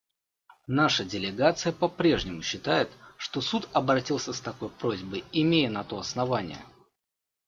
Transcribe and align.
Наша 0.65 1.05
делегация 1.05 1.71
попрежнему 1.71 2.41
считает, 2.41 2.89
что 3.17 3.39
Суд 3.39 3.69
обратился 3.71 4.33
с 4.33 4.41
такой 4.41 4.69
просьбой, 4.69 5.23
имея 5.31 5.69
на 5.69 5.83
то 5.83 5.99
основания. 5.99 6.65